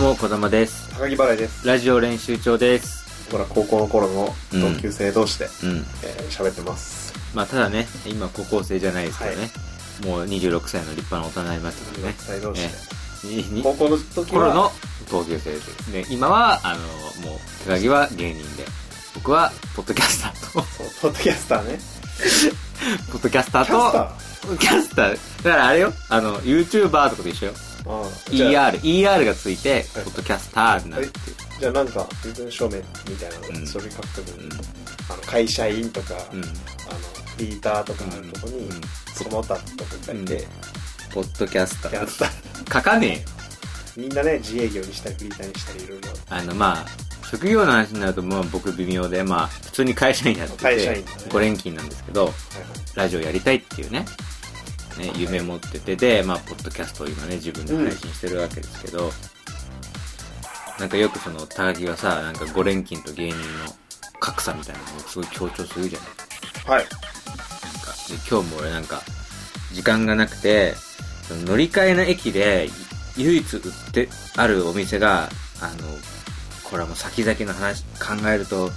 [0.00, 0.88] どうも、小玉です。
[0.98, 3.04] 高木払いですラジオ練習長です。
[3.30, 5.76] 僕ら高校の頃の同級生同士でうん。
[6.02, 9.50] えー喋、ってますまあ、ただね、今高校生じゃないですからね。
[10.06, 12.22] もう26歳の立派な大人になりましたからね16。
[12.24, 14.40] 歳同士で、にに高校の時は？
[14.48, 14.72] 頃の
[15.10, 16.06] 同級生ですね。
[16.08, 16.78] 今は、あの、
[17.30, 18.64] もう、高木は芸人で、
[19.16, 21.78] 僕は、ポッドキャスターと、そうポッドキャスターね
[23.12, 27.52] ポッドキャスターキャスタと、キャスター、だからあれよ、あの、YouTuber とかと一緒よ。
[27.84, 29.84] ER、ER がついて、はい。
[30.04, 31.36] ポッドキャスターになるっていう。
[31.60, 32.76] じゃあなんか身分証明
[33.08, 33.66] みたいなの、うん。
[33.66, 34.50] それ書くときに、
[35.10, 36.14] あの会社員とか。
[36.30, 36.40] あの
[37.38, 38.80] リーダーとかあるとこに、うん。
[39.14, 40.48] その他とか書いて、うん。
[41.12, 41.92] ポッドキャスター。
[41.92, 43.28] キャスター書かねえよ。
[43.96, 46.08] みんなね自営業にしたりフリーターにしたりいろいろ。
[46.28, 46.86] あの、まあ、
[47.30, 51.16] 職業の話になると、まあ、僕微妙で、まあ、普通に会社員やってて、会社員だね。
[51.28, 52.34] 5連勤なんですけど、はい。
[52.94, 54.04] ラジオやりたいっていうね、
[55.00, 59.10] ね、夢持ってて、で、まあ、ポッドキャストを今ね、自分で配信してるわけですけど、
[60.78, 63.44] なんかよくその、高木はさ、なんか5連勤と芸人の
[64.20, 65.98] 格差みたいなのをすごい強調するじゃ
[66.68, 66.78] ない。
[66.78, 66.84] はい。
[66.84, 67.00] なんか、
[68.08, 69.02] で今日も俺なんか、
[69.72, 70.74] 時間がなくて、
[71.26, 72.68] その乗り換えの駅で、
[73.16, 73.62] 唯一売っ
[73.92, 75.28] てあるお店が、
[75.60, 75.88] あの、
[76.64, 78.70] これはもう先々の話考えると、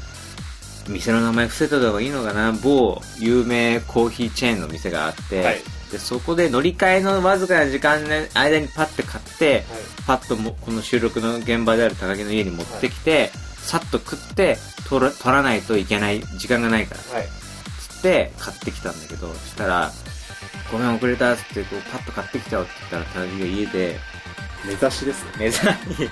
[0.88, 5.61] 店の名前伏せた方がいいのかな某有名コーヒーチェーンの店があって、はい
[5.94, 9.63] でそこで乗り換えのわずかな時間の間にパッて買って、はい。
[10.08, 14.58] パッともこの収録の現場である高木の家に持ってきて、さっと食って
[14.89, 17.27] 取ら取らないといけない時間がないからはい。
[17.80, 19.91] つって買ってきたんだけどそしたら
[20.72, 24.00] 「ごめん遅れた」っつってこうパッと買ってきたよって言ったら高木が家で
[24.66, 25.31] 目指しですね。
[25.38, 25.61] 目指し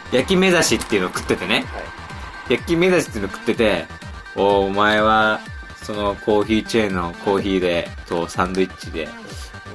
[0.14, 1.56] 焼き目指しっていうのを食っててね。
[1.56, 2.54] はい。
[2.54, 3.86] 焼き目指しっていうのを食ってて
[4.38, 5.42] 「おお前は
[5.84, 9.10] そのコーヒーチェーンのコーヒーでとサンドイッチで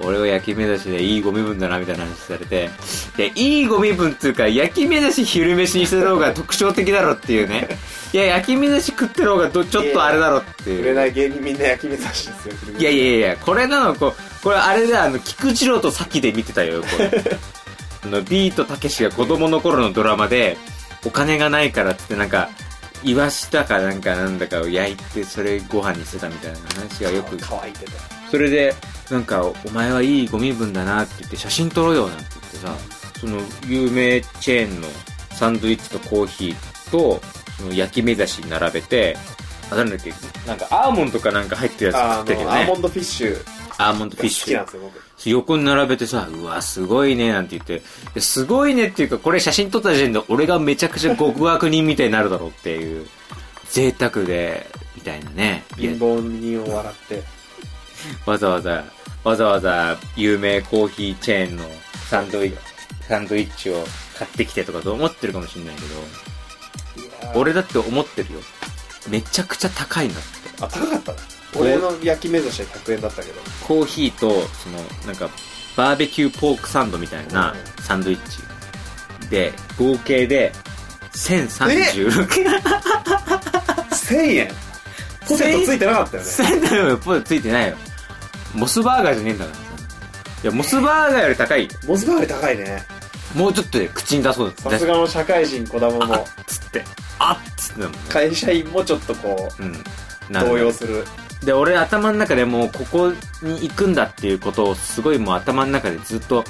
[0.02, 2.70] 俺は焼き目指しでいいゴミ分だなみたいな話されて
[3.16, 7.68] でいいゴミ分っていうか焼き目指し昼飯にする方が特徴的だろっていうね。
[8.12, 10.82] いや焼き目指し食ってる方がどちょっとあれだろっていう。
[10.82, 17.10] 売れない芸人みんな焼き目指しですよいやいやいや、これなの、こう、これあれで、あの、菊次郎と先で見てたよ、これ。
[18.04, 20.56] あの、ビートたけしが子供の頃のドラマで、
[21.04, 22.48] お金がないからってなんか、
[23.02, 27.92] イワシだかなんかなんだかを焼いて、それご飯にしてたみたいな話がよく、乾いてて
[28.30, 28.74] それで、
[29.10, 32.74] なんか、お前はいいゴミ分だなって言って、写真撮ろうよなんて言ってさ、
[33.20, 34.88] その、有名チェーンの
[35.30, 37.20] サンドイッチとコーヒーと、
[37.58, 39.16] その焼き目指し並べて、
[39.70, 40.12] あ、なんだっけ、
[40.46, 42.76] なんかアーモンドかなんか入ってるやつあ食ってるよねのアーモ。
[42.76, 43.44] ンドフィッシュ
[43.78, 44.64] アーモンドフィッシュ好きなん。
[44.64, 47.82] ですよ僕横に並べてさ、うわ、すごいね、なんて言って。
[48.14, 53.06] ですごいねっていうか、これ写真撮った時点で俺がめちゃくちゃ極悪人みたいになるだろうっていう、
[53.70, 55.64] 贅沢で、みたいなね。
[55.76, 57.22] 貧乏人を笑って
[58.24, 58.84] わざわざ、
[59.26, 61.64] わざわざ有名コーヒーチェーンの
[62.08, 62.58] サンドイッチ、
[63.08, 63.84] サンドイッチを
[64.16, 65.80] 買ってきてとかと思ってるかもしれないけ
[67.32, 68.40] ど、俺だって思ってるよ。
[69.10, 70.22] めちゃくちゃ高いなって。
[70.62, 71.18] あ高かったね
[71.58, 73.40] 俺の焼き目指しは100円だったけど。
[73.66, 75.28] コーヒーと、その、なんか、
[75.76, 77.82] バーベキューポークサンドみたいなうん。
[77.82, 78.38] サンドイッチ。
[79.28, 80.52] で、合計で、
[81.14, 82.28] 1036
[83.90, 84.48] 1000円？
[85.26, 86.28] ポテトついてなかったよね。
[86.28, 87.76] 1000だよ、ポテトついてないよ。
[88.56, 89.62] モスバーガーじゃねえんだからさ。
[90.42, 91.68] いや、モスバーガーより高い。
[91.86, 92.82] モスバーガーより高いね
[93.34, 96.84] もうちょっとで口に出そうさすがの社会人子供あっもつって。
[97.18, 97.98] あっつってだもんね。
[98.08, 99.72] 会社員もちょっとこうん。
[99.72, 101.04] うなる動揺する
[101.44, 103.12] で、俺頭の中でもうここ
[103.42, 106.44] に行くんだっていうことをすごいもう頭の中でずっと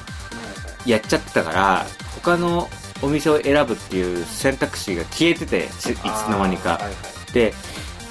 [0.87, 2.71] やっちゃってたから、他の
[3.03, 5.99] お店を選ぶっていう選択肢が消えてて、ついつ
[6.31, 6.75] の間にか。
[6.75, 6.93] はいはい
[7.33, 7.53] で、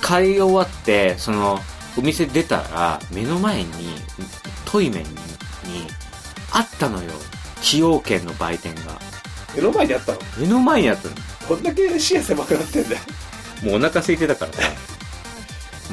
[0.02, 1.60] 買い終わって、その、
[1.98, 3.70] お店出たら、目の前に、
[4.66, 5.10] トイメンに、
[6.52, 7.12] あったのよ。
[7.58, 9.00] 崎陽軒の売店が。
[9.56, 10.20] 目の前にあったの？
[10.38, 11.16] 目の前にあったの。
[11.48, 13.02] こんだけ視野狭くなってんだよ
[13.64, 14.62] もうお腹空いてたからさ。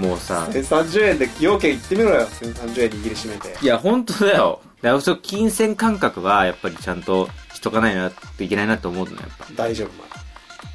[0.00, 4.60] もうさ、1030円で崎陽軒行ってみろよ1030円握りしめていや、本当だよ。
[4.82, 9.46] だから金銭感覚は、やっぱりちゃんとしとかないなっていけないなと思うのよ、やっぱ。
[9.54, 10.04] 大丈夫ま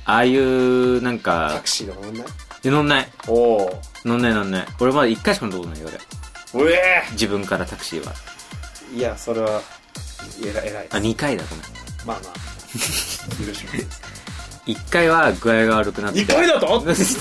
[0.06, 2.28] ああいう、なんタか、クシーとか乗んない
[2.64, 3.08] え乗んない。
[3.28, 4.68] おお乗んない乗んない。
[4.80, 5.90] 俺まだ一回しか乗ったことないよ、
[6.54, 6.66] 俺。
[6.66, 8.14] うえ自分からタクシーは。
[8.96, 9.62] いやそれは
[10.42, 11.66] 偉い偉いあ、二回だ、ごめん。
[12.06, 12.34] まあまあ
[13.46, 14.02] 許します
[14.66, 16.20] 一回は具合が悪くなって。
[16.26, 16.68] 2回だと？
[16.78, 17.18] なんないっす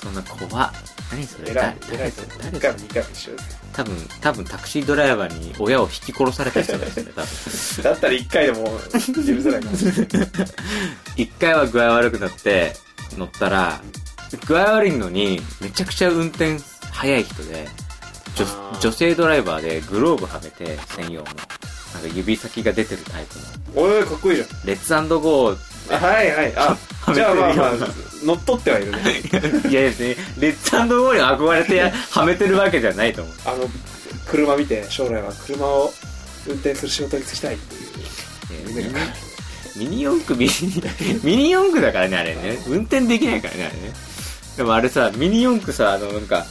[0.00, 0.72] そんな怖っ。
[1.10, 1.50] 何それ？
[1.50, 3.30] 偉い誰偉いと誰1回も2回も一緒
[3.72, 7.82] 多分、多分タクシードライバーに親を引き殺された人ですよね、多分。
[7.84, 10.08] だったら1回でも許せないかもしれない
[11.16, 12.76] 一回は具合悪くなって
[13.16, 13.80] 乗ったら、
[14.46, 16.58] 具合悪いのにめちゃくちゃ運転
[16.90, 17.68] 早い人で、
[18.80, 21.26] 女性ドライバーでグローブはめて専用の。
[21.92, 25.56] なんか指先が出てるタイプの、おいかっこいいじレッツゴー。
[25.90, 26.52] はいはい。
[26.56, 26.76] あ
[27.12, 27.72] じゃあまあまあ
[28.24, 28.98] 乗っ取ってはいるね。
[29.68, 33.34] いや別に、レッツゴーに憧れてやはめてるわけじゃないと思う。
[33.44, 33.70] あの
[34.26, 35.92] 車見て将来は車を
[36.46, 37.56] 運転する仕事に就きたい。
[37.56, 37.74] って
[38.54, 39.00] いう夢が
[39.82, 40.82] ミニ四駆ミニ、
[41.24, 42.62] ミニ四駆だからね、あれね。
[42.66, 43.92] 運転できないからね、あれね。
[44.56, 46.46] でもあれさ、ミニ四駆さ、あの、なんか、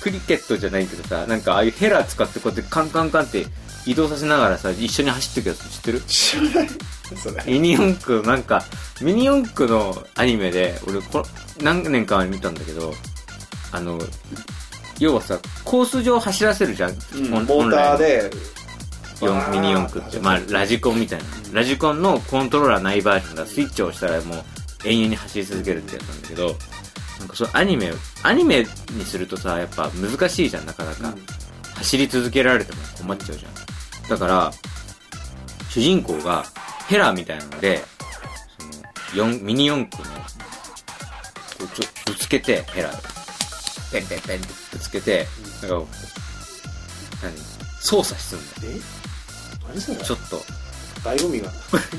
[0.00, 3.46] クリケットじゃないけどさ、なんかああいうヘラ使ってこうやってカンカンカンって
[3.86, 6.00] 移動させながらさ、一緒に走ってくやつ知ってる？
[6.06, 6.68] 知らない
[7.22, 8.62] それミニ四駆、なんか、
[9.00, 11.22] ミニ四駆のアニメで、俺こ、
[11.62, 12.94] 何年か前に見たんだけど、
[13.72, 13.98] あの、
[14.98, 16.94] 要はさ、コース上走らせるじゃん。
[17.30, 18.30] 本モーターで
[19.50, 21.24] ミニ四駆って、まあ、ラジコンみたいな。
[21.52, 24.44] ラジコンのコントローラーないバージョンがスイッチを押したらもう
[24.84, 26.46] 永遠に走り続けるってやつなんだけど、
[27.20, 27.92] なんかそうアニメ、
[28.22, 31.08] アニメにするとさ、やっぱ難しいじゃん、なかなか。
[31.08, 31.26] うん
[31.74, 34.08] 走り続けられても困っちゃうじゃん。
[34.08, 34.52] だから、
[35.68, 36.44] 主人公が
[36.86, 37.82] ヘラみたいなので、
[39.10, 40.22] その、四ミニ四駆の、こ
[41.64, 42.96] うちょぶつけて、ヘラで。
[43.90, 45.26] ペンペンペンってぶつけて、
[45.62, 45.86] なんか
[47.24, 47.34] 何？
[47.80, 48.82] 操作するんだよ。
[49.66, 49.96] え何それ。
[49.98, 50.36] ちょっと、
[51.02, 51.50] 醍醐味が。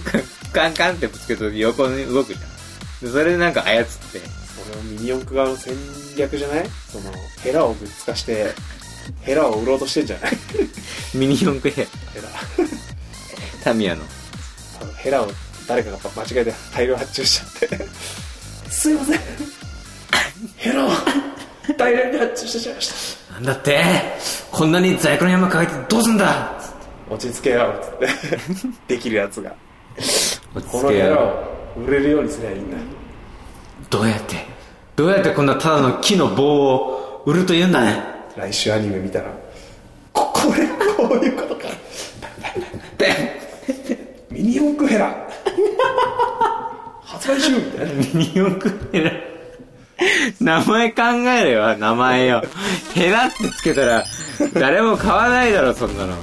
[0.54, 3.06] カンカンってぶつけると横に動くじゃん。
[3.06, 5.74] でそれでなんか操って、それをミニ四駆側の戦
[6.18, 6.70] 略じゃない？
[6.92, 8.54] そのヘラをぶっつかして
[9.22, 10.38] ヘラを売ろうとしてんじゃない？
[11.14, 12.28] ミニ四駆ヘヘラ。
[13.64, 14.04] タミヤの。
[14.98, 15.32] ヘラを
[15.68, 17.88] 誰かが間違えて大量発注しちゃって。
[18.70, 19.20] すいません。
[20.58, 20.90] ヘラを
[21.78, 22.92] 大量に発注してしまいまし
[23.28, 23.34] た。
[23.34, 23.84] なんだって。
[24.52, 26.54] こんなに在庫の山抱えてどうすんだ
[27.10, 28.08] 落ち着けよっつって
[28.96, 29.54] できるやつが
[30.56, 31.18] 落ちこのヘラ着けよ。
[31.78, 32.78] を売れるようにすりゃいいんだ
[33.90, 34.36] どうやって？
[34.96, 38.02] どうやってこんなただの木の棒を売ると言うんだね？
[38.38, 39.26] 来週アニメ見たら
[40.14, 40.66] ここれ
[40.96, 41.64] こういうことか
[42.98, 43.40] で
[44.32, 45.16] ミニ四駆ヘラ
[47.04, 49.12] 発売中みたいなミニ四駆ヘラ。
[50.42, 52.44] 名前考えれよ、名前よ。
[52.94, 54.04] ヘラってつけたら、
[54.54, 56.14] 誰も買わないだろ、そんなの。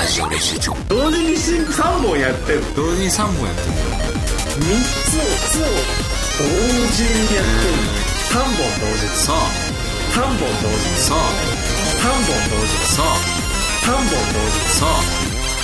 [0.00, 2.64] ラジオ練習長同時に3本やってる。
[2.72, 3.76] 同時に3本やってる。
[4.56, 4.72] 3
[5.04, 5.68] つを
[6.40, 6.48] 同
[6.88, 7.04] 時。
[7.04, 7.84] にやってる
[8.32, 9.04] 3本同時。
[9.12, 9.44] そう、
[10.16, 10.40] 3本。
[10.40, 11.20] 同時そう、
[12.00, 12.32] 3本。
[12.48, 13.12] 同時そう、
[13.84, 14.08] 3本。
[14.08, 15.04] 同時そう。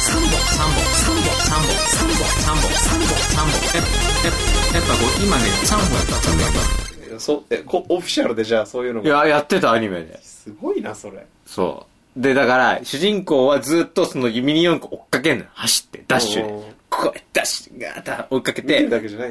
[0.05, 0.37] 3本。
[0.37, 0.85] 3本。
[0.85, 1.33] 3本。
[1.33, 1.81] 3本。
[1.81, 2.29] 3本。
[2.29, 3.65] 3本、3本、3本。
[3.73, 5.97] やっぱ、やっぱこう、今ね、3本。
[5.97, 6.41] やった、3本。
[6.43, 6.53] やっ
[7.15, 9.09] たそえこオフィシャルでじゃあそういうのた。
[9.09, 10.23] いや、やってた、アニメで。
[10.23, 11.96] すごいなそれそう。
[12.17, 15.51] で、だから、主人公はずっとそのミニ四駆追っかけんのよ。
[15.55, 16.77] 走って、ダッシュで。
[16.89, 18.89] こうダッシュ、ガーッと追っかけて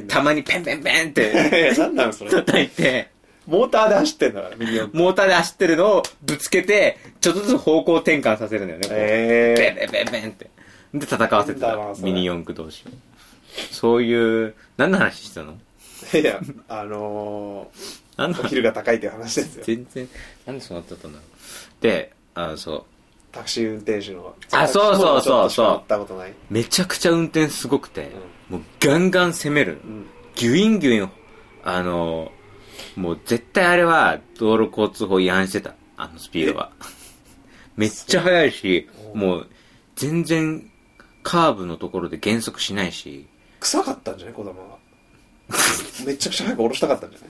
[0.07, 3.09] たまにペンペンペンっいてやいやなんなのそれ叩いて、
[3.47, 8.87] モーターで走ってんだからミニ四駆モーターで走ってるのをぶつけて、ちょっとずつ方向転換させるんだよね。
[8.91, 10.49] えペンペンペンペンって。
[10.93, 12.91] で、戦わせてたミニ四駆同士を。
[13.71, 15.57] そういう、何の話してたの？
[16.13, 20.09] えいやあのー、お昼が高いっていう話ですよ全然、
[20.45, 21.83] なんでそうなっちゃったんだろう。
[21.83, 22.83] で、あの、そう。
[23.31, 26.53] タクシー運転手のあそうそうそうそう。
[26.53, 28.11] めちゃくちゃ運転すごくて、
[28.49, 29.81] もうガンガン攻める。
[29.83, 30.05] うん。
[30.35, 31.09] ギュインギュイン、
[31.63, 32.31] あの、
[32.95, 35.75] もう絶対あれは道路交通法違反してた。
[35.97, 36.71] あのスピードは。
[37.75, 39.47] めっちゃ速いし、もう
[39.95, 40.69] 全然
[41.23, 43.27] カーブのところで減速しないし、
[43.59, 44.35] 臭かったんじゃない？
[44.35, 44.77] 児玉が。
[46.05, 47.29] めちゃくちゃ早く降ろしたかったんじゃない？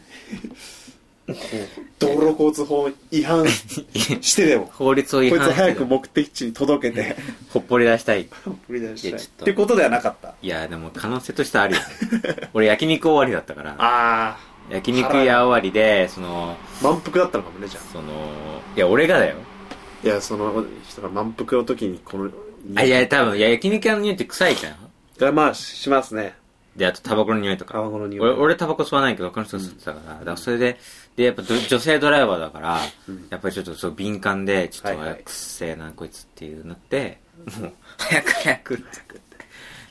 [1.97, 7.15] 道路交通法違反してでも 法律を違こいつ早く目的地に届けて
[7.49, 8.27] ほっぽり出したい。
[8.67, 12.49] 振り出したいってことではなかったいや、でも可能性としてはあるよね。
[12.53, 14.37] 俺焼肉終わりだったから、ああ
[14.69, 18.03] 焼肉屋終わりで、その、満腹だったのかもねじゃその、
[18.75, 19.35] いや、俺がだよ。
[20.03, 22.29] あいやその人が満腹の時にこの
[22.75, 25.35] あ、いや、多分、いや、焼肉屋の匂いって臭いじゃん。
[25.35, 26.35] まあしますね
[26.75, 27.73] で、あとタバコの匂いとか。
[27.73, 30.13] タバコの匂い俺、俺タバコ吸わないけど、他の人吸ってたから。
[30.13, 30.77] だからそれで、
[31.15, 32.79] で、やっぱど女性ドライバーだから、
[33.29, 35.23] やっぱりちょっとそう敏感で、ちょっと、はいはい。
[35.23, 37.19] くっせえな、こいつっていうなって、
[37.59, 38.83] もう、早く早くって。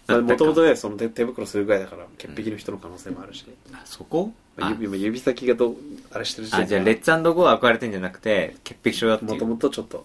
[0.21, 4.33] もともとねその手手袋するぐらいだから潔癖の人の可能性もあるし、あ、そこ？
[4.59, 5.77] あ指今指先がどう
[6.13, 9.25] あれしてる時あ、じゃあ、レッツゴーは憧れてんじゃなくて、潔癖症だって。
[9.25, 10.05] もともとちょっと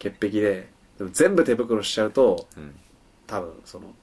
[0.00, 2.74] 潔癖ででも全部手袋しちゃうとうん。
[3.28, 3.94] 多分その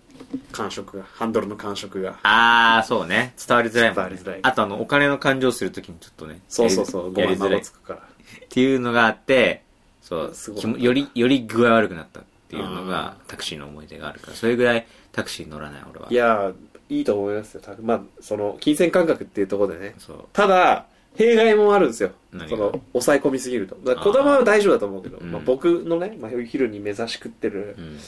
[0.51, 3.33] 感触がハンドルの感触があー、そうね。
[3.47, 3.95] 伝わりづらいもん、ね。
[3.95, 6.41] 伝わりづらいあと、あの、お金の勘定するときにちょっとね。
[6.47, 7.73] そうそうそうごま孫つ。
[7.73, 9.63] くからっていうのがあって、
[10.01, 16.07] そうすごい気もより、より具合悪くなったっていうのがあタクシーの思い出があるから、それぐらいタクシー乗らない俺は。
[16.09, 16.53] いやー
[16.89, 20.25] いいと思いますよたまあその金銭感覚っていうところでねそう。
[20.33, 22.11] ただ弊害もあるんですよ。
[22.47, 23.75] その、抑え込みすぎると。
[23.75, 27.99] 子供は大丈夫だと思うけど、うんまあ、僕のね、まあ、昼に目指し食ってるうん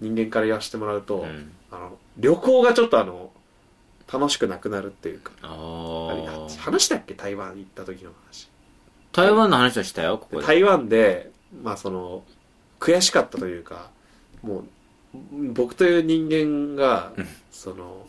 [0.00, 1.52] 人間から言わせてもらうと、うん。
[1.70, 3.30] あの、旅行がちょっとあの、
[4.10, 5.32] 楽しくなくなるっていうか、
[6.60, 7.14] 話したっけ？
[7.14, 8.48] 台湾行った時の話。
[9.12, 10.46] 台湾の話はしたよここで。
[10.46, 11.30] 台湾で、
[11.62, 12.22] まあその、
[12.80, 13.90] 悔しかったというか、
[14.42, 14.64] もう、
[15.52, 18.06] 僕という人間がうん、その、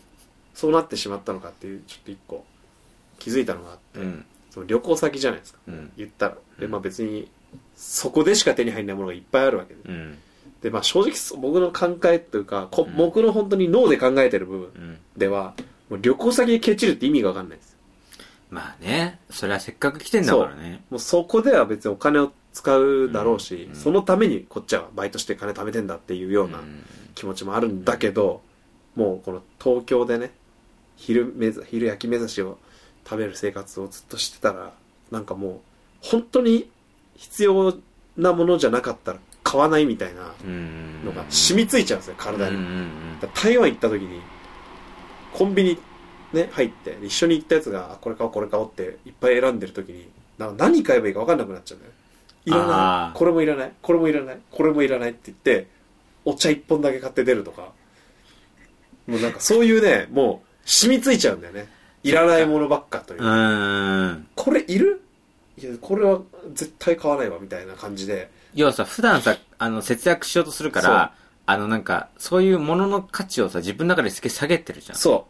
[0.54, 2.44] そうなってしまったのかっていう、ちょっと一個、
[3.18, 4.24] 気づいたのがあって、うん。
[4.50, 5.58] その旅行先じゃないですか。
[5.68, 5.92] うん。
[5.96, 6.34] 言ったら。
[6.58, 6.70] で、うん。
[6.70, 7.30] まあ別に、
[7.76, 9.80] そこでしか手に入らないものがいっぱいあるわけで。
[10.60, 12.96] うんで、まあ正直僕の考えというか、こうん。
[12.96, 14.98] 僕の本当に脳で考えてる部分うん。
[15.16, 15.54] では、
[15.88, 17.76] もう旅行先でケチるって意味がわかんないです。
[18.50, 19.20] まあね。
[19.30, 20.84] それはせっかく来てんだからね。
[20.90, 26.60] もうそこでは別にお金を使うだろうし、うんそのためにこっちはバイトして金貯めてんだっていうような
[27.14, 28.42] 気持ちもあるんだけど、
[28.96, 30.32] もうこの東京でね、
[30.96, 32.58] 昼めざ、昼焼き目指しを
[33.04, 34.72] 食べる生活をずっとしてたら、
[35.10, 35.60] なんかもう、
[36.02, 36.70] 本当に
[37.16, 37.74] 必要
[38.16, 39.18] なものじゃなかったら
[39.50, 42.56] 買わないみたいなうんのが染みついちゃうんですよ、体に。
[43.34, 44.20] 台湾行った時に、
[45.32, 45.78] コンビニ
[46.32, 51.92] ね、入って、一緒に行ったやつが、あこれ買おう、これ買おうっていっぱい選んでる時に、何買えばいいか分かんなくなっちゃうんだよ。
[52.44, 53.18] いらない。
[53.18, 53.72] これもいらない。
[53.82, 54.38] これもいらない。
[54.52, 55.66] これもいらないって言って、
[56.24, 57.72] お茶一本だけ買って出るとか。
[59.08, 61.66] もうなんかそういうね、もう染みついちゃうんだよね。
[62.04, 65.02] いらないものばっかというこれいる？
[65.58, 66.20] いや、これは
[66.54, 68.30] 絶対買わないわ、みたいな感じで。
[68.54, 71.14] 要はさ普段さあの節約しようとするから
[71.46, 75.26] あのなんかそういうものの価値をさ自分の中で下げてるじゃんそ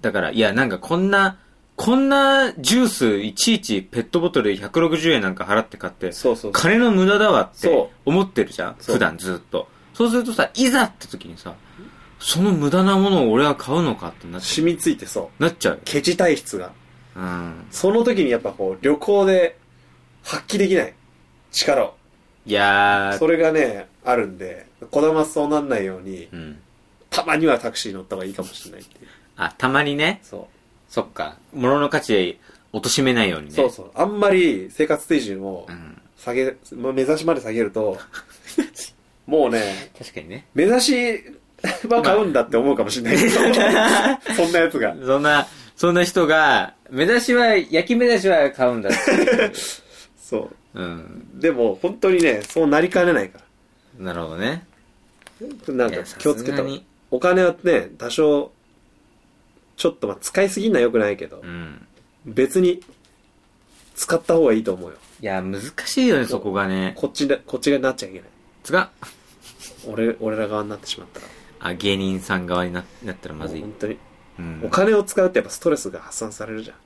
[0.00, 1.38] だからいやなんかこんな
[1.76, 6.12] こんなジュースいちいちペットボトルで160円なんか払って買ってう。
[6.12, 6.52] そうそうそう。
[6.52, 11.54] 金の無駄だわってそ思ってるじゃんそう普段ずっとそうするとさいざって時にさ
[12.18, 15.24] その無駄なものを俺は買うのかってなっちゃ染みついてそう。
[15.38, 16.72] うなっちゃうよケチ体質が。
[17.16, 19.56] うんその時にやっぱこう、旅行で
[20.22, 20.94] 発揮できない
[21.50, 21.94] 力を。
[22.46, 23.18] いやー。
[23.18, 26.58] それがね、あるんで、こだまそうなんないように、うん。
[27.10, 29.08] たまにはタクシー乗った方がいいかもしれないっていう。
[29.36, 30.20] あたまにね。
[30.22, 30.48] そ
[30.88, 31.36] そっか。
[31.52, 32.38] 物の価値で
[32.72, 33.50] 貶としめないようにう。
[33.50, 33.56] ね。
[33.56, 33.90] そうそう。
[33.94, 36.00] あんまり生活水準をうん。
[36.16, 37.98] 下げ、まあ目指しまで下げると、
[39.26, 40.46] もうね、確かにね。
[40.54, 41.24] 目指し
[41.88, 43.16] は買うんだって思うかもしれない。
[43.16, 43.30] けど、
[44.36, 44.94] そんなやつが。
[45.04, 49.10] そんなそんな人が目指しは焼き目指しは買うんだって。
[49.12, 49.52] いう。
[50.20, 51.40] そうんう。
[51.40, 53.40] でも、本当にね、そうなりかねないか
[53.98, 54.66] なるほどね
[55.68, 55.74] ら。
[55.74, 56.62] なんか気をつけた
[57.10, 58.52] お金はね、多少、
[59.76, 61.86] ちょっとまあ使いすぎんのは良くないけどう、ん
[62.26, 62.82] 別に
[63.94, 64.96] 使った方がいいと思うよ。
[65.20, 68.28] いや難しいよねそこがねこっちで、こっちがなっちゃいけない。
[68.62, 68.90] つが
[69.86, 71.26] 俺、俺ら側になってしまったら。
[71.62, 73.98] あ芸人さん側にななったらまずいもう本当に。
[74.38, 76.76] うんお金を使うってやっぱストレスが発散されるじゃん。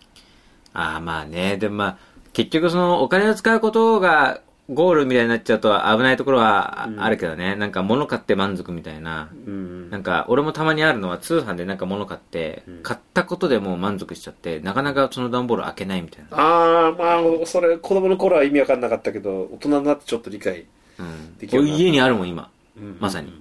[0.73, 1.99] ああまあねでもまあ
[2.35, 9.31] 結局そのお金を使うことがゴールみたいになっちゃうと危ないところはあるけどね、なんか物買って満足みたいな。
[9.47, 9.91] うん。
[9.91, 12.83] なんか俺もたまにあるのは通販でなんか物買って、うん。
[12.83, 16.37] 買ったことでもう満足しちゃってなかなかその段ボール開けないみたいな。
[16.37, 20.65] ああ、まあ、それ、子供の頃は意味わかんなかったけど、大人になってちょっと理解。
[20.99, 21.37] うん。
[21.37, 22.51] できるな俺家にあるもん今。
[22.77, 22.97] うん。
[22.99, 23.41] まさに。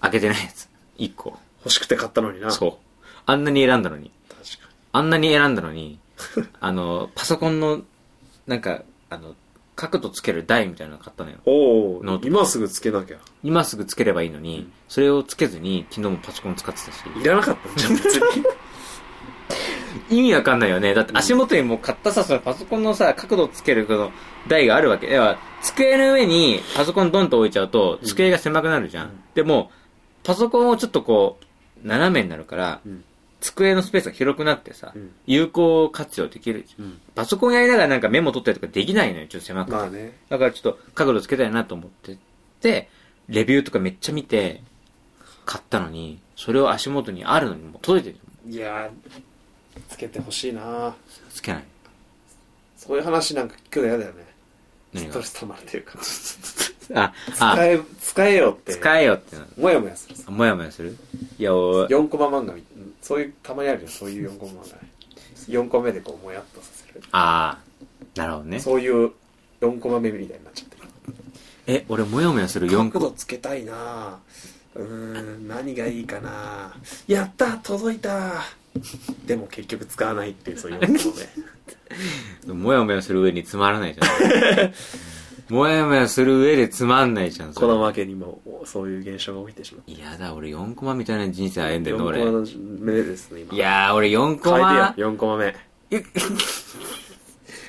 [0.00, 0.68] 開けてないやつ。
[0.98, 1.38] 1個。
[1.60, 2.50] 欲しくて買ったのにな。
[2.50, 2.74] そう。
[3.26, 4.10] あんなに選んだのに。
[4.28, 6.00] 確かあんなに選んだのに
[6.60, 7.82] あのパソコンの
[8.48, 9.34] なんかあの
[9.76, 11.36] 角度つける台みたいなの買ったのよ。
[11.44, 13.18] おおノート今すぐつけなきゃ。
[13.44, 16.96] 今すぐつければいいのに、それをつけずに昨日もパソコン使ってたし。
[17.16, 18.44] いらなかったんじゃん、別に。
[20.10, 20.94] 意味わかんないよね。
[20.94, 24.10] だって足元にもう買ったさそのパソコンのさ角度つけるこの
[24.48, 25.12] 台があるわけ。
[25.12, 29.20] 要は机の上にパソコンドンと置いちゃうと机が狭くなるじゃん、うん。
[29.34, 29.70] でも
[30.24, 31.38] パソコンをちょっとこ
[31.84, 33.04] う斜めになるから、うん
[33.40, 37.00] 机のスペースが広くなってさ、うん有効活用できるうん。
[37.14, 40.16] パソコンやりながらなんかメモ取ったりとかできないのよちょっと狭くて、まあね。
[40.28, 42.18] だからちょっと角度つけたいなと思って
[42.60, 42.88] で
[43.28, 44.62] レビューとかめっちゃ見て
[45.44, 50.94] 買ったのにそれを足元にあるのにもう届いてるいやーつけてほしいな
[51.30, 51.64] つけない
[52.76, 54.26] そういう話なんか聞くの嫌だよね。
[54.94, 55.98] ストレス溜まるっていうか。
[56.94, 58.72] ああ使え、使えよって。
[58.72, 60.16] 使えよってもやもやする。
[60.32, 60.96] もやもやする？
[61.38, 62.62] いやお4コマ漫画み
[63.02, 64.90] そういう、たまにあるよ、そういう4コマ漫画ね。
[65.48, 67.02] 4個目でこう、もやっとさせる。
[67.12, 67.68] ああ
[68.18, 69.12] なるほどねそういう
[69.60, 70.82] 4コマ目みたいになっちゃってる。
[71.66, 74.18] え俺もやもやする4角度つけたいな
[74.74, 74.84] うー
[75.38, 76.74] ん、何がいいかな
[77.06, 78.42] やった届いた
[79.26, 81.18] でも結局使わないっていう、そういう4個
[82.46, 82.52] 目。
[82.54, 84.72] もやもやする上につまらないじゃん
[85.48, 89.90] もやもやする上でつまんないじゃんそれこのわけにも、そういう現象が起きてしまう。
[89.90, 92.46] いやだ俺4コマみたいな人生歩んでるの4俺コマの
[92.80, 93.54] 目ですね、今。
[93.54, 95.56] いやー俺4コ変えマてよ、4コマ目。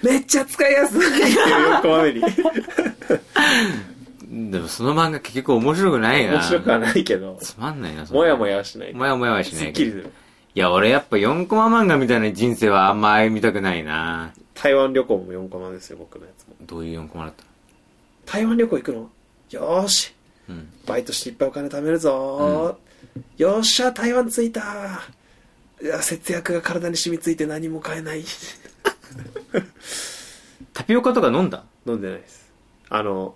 [0.04, 1.38] めっちゃ使いやすいっていう
[1.78, 2.22] 4コマ目に。
[4.52, 6.34] でもその漫画結局面白くないな。
[6.34, 8.94] 面白くはないけど、つまんないな、それもやもやはしない。
[8.94, 9.72] もやもやはしないけど。
[9.72, 10.12] すっきりする。
[10.56, 14.32] いや、俺やっぱ4コマ漫画みたいな人生はあんま歩みたくないな。
[14.54, 16.56] 台湾旅行も4コマですよ、僕のやつも。
[16.62, 17.49] どういう4コマだった
[18.32, 19.10] 台湾旅行行くの？
[19.50, 20.14] よーし。
[20.48, 20.70] うん。
[20.86, 25.02] バイトしていっぱいお金貯めるぞー、よっしゃ、台湾着いた
[25.82, 28.24] いや節約が体に染みついて何も買えない。
[30.74, 31.64] タピオカとか飲んだ？
[31.86, 32.50] 飲んでないです。
[32.90, 33.36] あの、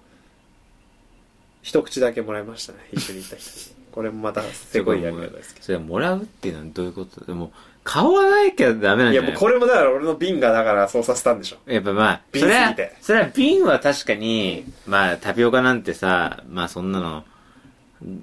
[1.61, 3.75] 一口だけもらいましたね、一緒に行った人に。
[3.91, 7.23] これもまた、すごいやり方ですけ それもらうっていうのはどういうこと？
[7.25, 7.51] でも、
[7.83, 9.13] 買わないきゃダメなど。
[9.13, 9.31] いや、んじゃない？
[9.31, 11.57] もうこれもだから俺の瓶がだからそうさせたんでしょ。
[11.71, 17.23] やっぱまあ、瓶それはすぎて、それは瓶は確かに、まあタピオカなんてさ、まあそんなの、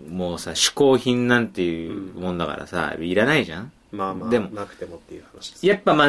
[0.08, 5.66] もうさ、嗜好品なんていうもんだからさ、いらないじゃんまあまあ、でもなくてもっていう話です。
[5.66, 6.08] やっぱまあ、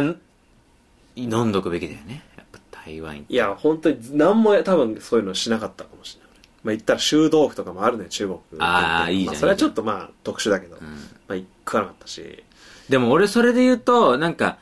[1.16, 2.24] 飲んどくべきだよね。
[2.38, 6.30] やっぱ台湾いや、本当に何も多分そういうのしなかったかもしれない。
[6.64, 8.40] まあ言ったら修道府とかもあるね、中国。
[8.60, 10.86] あーいいじゃんまあそれはちょっとまあ特殊だけど、んま
[11.30, 12.44] あ行かなかったし。
[12.92, 14.58] でも俺それで言うと、なんか、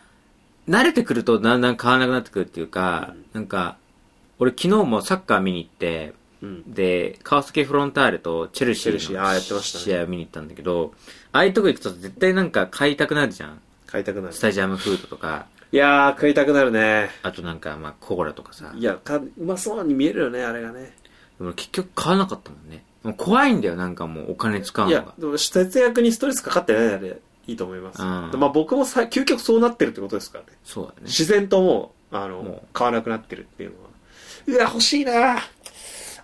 [0.69, 3.77] 慣れてくるとだんだん買わなくなってくるっていうか、なんか、
[4.38, 6.74] 俺昨日もサッカー見に行って、うん。
[6.74, 10.93] で、川崎フロンターレとチェルシチェルシーーあーやってましたねの試合を見に行ったんだけど、
[11.33, 13.59] ああいうとこ行くと絶対なんか買いたくなるじゃん。
[13.88, 14.39] 買いたくなるス。
[14.39, 17.09] タジアムフードとか、いやー、食いたくなるね。
[17.24, 18.71] あとなんかまあコーラとかさ。
[18.75, 20.93] いや、かうまそうに見えるよね、あれがね。
[21.39, 22.83] でも俺結局買わなかったもんね。
[23.03, 25.13] もう怖いんだよ、なんかもうお金使ういやのが、。
[25.17, 27.00] でも節約にストレスかかってないなら
[27.50, 28.01] いいと思います。
[28.01, 30.51] うんでまあ僕もさ、究極そうなってるってことですからね。
[30.63, 30.96] そうだね。
[31.03, 33.89] 自然ともう、あの、も買わなくなってるっていうのは。
[34.48, 35.41] うわ、欲しいなあ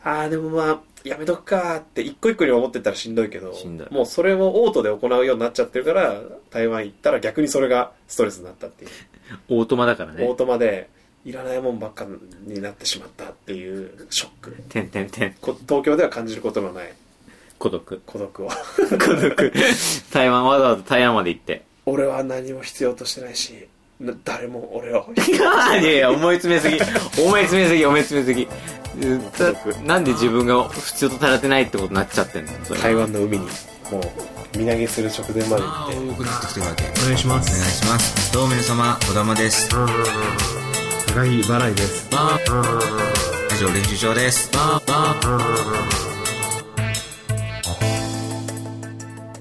[0.03, 6.21] ーでもまあ、やめとくかって一個一個に思ってたらしんどいけど、いもうそれをオートで行うようになっちゃってるから、
[6.51, 8.91] 台湾行ったら逆にそれがストレスになったっていう。
[9.49, 10.35] オートマだからオーね。
[10.35, 10.89] トマで、
[11.25, 12.05] いらないもんばっか
[12.43, 14.51] になってしまったっていうショック。
[14.69, 15.33] てんてんてん。
[15.41, 16.93] こ東京では感じることのない
[17.59, 18.01] 孤独。
[18.05, 18.49] 孤独を。
[18.99, 19.53] 孤独。
[20.11, 21.63] 台湾、わざわざ台湾まで行って。
[21.85, 23.67] 俺は何も必要としてないし、
[23.99, 25.05] な誰も俺を。
[25.15, 26.77] いやいや、思い詰めすぎ。
[27.21, 28.47] 思い詰めすぎ、思い詰めすぎ。
[29.37, 32.51] だなんで自分が必要と足らてないってことになっちゃってんの？
[32.81, 33.45] 台湾の海に、
[33.91, 35.95] もう、身投げする直前まで行って。
[35.95, 36.83] 送ってきてるわけ。
[37.01, 37.47] お願いしまお願い。
[37.49, 38.33] します。
[38.33, 39.69] どうも皆様、小玉です。
[39.69, 39.85] 高木
[41.41, 42.07] 払いです。
[42.11, 44.49] ラジオ練習場です。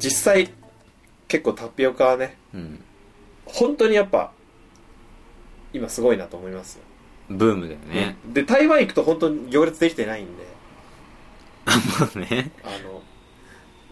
[0.04, 0.50] 実際、
[1.28, 2.80] 結構タピオカはね、うん。
[3.46, 4.32] 本当にやっぱ、
[5.72, 6.82] 今すごいなと思いますよ。
[7.30, 8.16] ブームだよね。
[8.26, 10.44] で、台湾行くと本当に行列できてないんで、
[12.00, 12.50] もうね。
[12.62, 13.00] あの、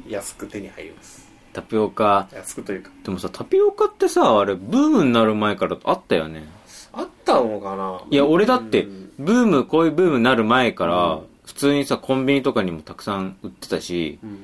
[0.07, 1.33] 安く手に入ります。
[1.55, 2.29] タピオカ。
[2.35, 2.91] 安くというか。
[3.03, 6.45] でもさ、タピオカってさ、あれ、ブームになる前からあったよね。
[6.93, 8.03] あったのかな？
[8.11, 14.39] いや、俺だってうん、ブーム、こういうブームになる前からうん、普通にさ、コンビニとかにもたくさん売ってたし、うん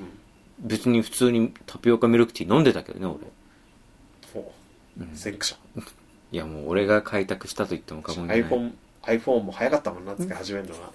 [0.60, 4.42] 別に普通にタピオカミルクティー飲んでたけどね、俺。
[4.42, 4.52] も
[4.98, 5.56] う、先駆者。
[6.32, 8.44] いや、もう俺が開拓したと言っても過言じゃない。
[8.44, 10.92] iPhone、iPhone も早かったもんな、使い始めるのが。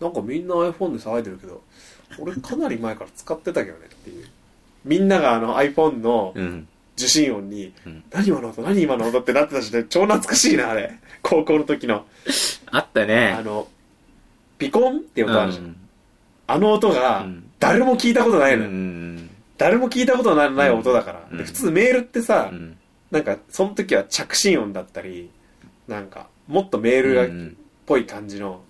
[0.00, 1.62] なんかみんな iPhone で騒いでるけど、
[2.18, 4.26] 俺かなり前から使ってたけどねっていう。
[4.84, 6.68] みんながあの iPhone のうん。
[6.98, 10.98] 受信音に、うん何今の音何今の音ってなってたしね、超懐かしいな、あれ。
[11.22, 12.06] 高校の時の。
[12.70, 13.36] あったね。
[13.38, 13.68] あの、
[14.56, 15.64] ピコンっていう音あるじゃん。
[15.64, 15.76] うん
[16.48, 18.70] あの音がうん、誰も聞いたことないのよ。
[18.70, 19.30] うん。
[19.58, 21.26] 誰も聞いたことのない音だから。
[21.30, 22.76] うんで普通メールってさ、うん。
[23.10, 25.30] なんか、その時は着信音だったり、
[25.88, 28.62] なんか、もっとメールがっうんぽい感じの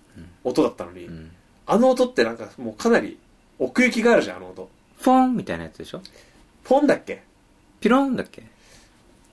[0.43, 1.31] 音だったのに、うん
[1.69, 3.19] あの音ってなんかもうかなり
[3.59, 4.69] 奥行きがあるじゃん、あの音。
[4.99, 6.01] フォンみたいなやつでしょ？
[6.63, 7.23] フォンだっけ？
[7.81, 8.43] ピロンだっけ？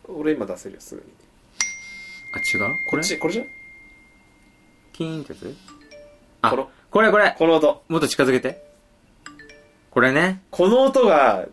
[0.08, 1.06] 俺今出せるよ、すぐに。
[2.34, 2.74] あ、違う？
[2.90, 3.18] これ？
[3.18, 3.46] これじゃん？
[4.92, 5.56] キーンってやつ？
[6.42, 7.84] あ、このこれこれこの音。
[7.86, 8.63] もっと近づけて。
[9.94, 10.42] これね。
[10.50, 11.46] この音が、